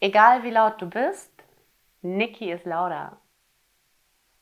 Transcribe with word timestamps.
Egal 0.00 0.44
wie 0.44 0.50
laut 0.50 0.80
du 0.80 0.86
bist, 0.86 1.32
Niki 2.02 2.52
ist 2.52 2.64
lauter. 2.64 3.20